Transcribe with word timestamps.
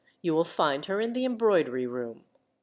You 0.23 0.33
will 0.33 0.45
find 0.45 0.87
her 0.87 0.99
in 0.99 1.13
the 1.13 1.25
embroidery 1.25 1.85
room. 1.85 2.25